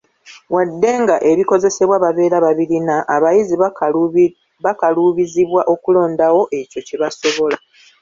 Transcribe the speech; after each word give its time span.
Wadde 0.53 0.91
nga 1.01 1.15
ebikozesebwa 1.31 1.95
babeera 2.03 2.37
babirina, 2.45 2.95
abayizi 3.15 3.55
bakaluubizibwa 4.71 5.61
okulondawo 5.73 6.41
ekyo 6.59 6.79
kye 6.87 6.97
basobola. 7.01 7.57